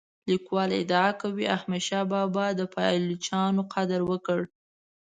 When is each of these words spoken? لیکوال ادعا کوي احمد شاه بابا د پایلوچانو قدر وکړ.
لیکوال 0.29 0.69
ادعا 0.81 1.09
کوي 1.21 1.45
احمد 1.55 1.81
شاه 1.87 2.05
بابا 2.11 2.45
د 2.59 2.61
پایلوچانو 2.73 3.61
قدر 3.73 4.01
وکړ. 4.09 4.39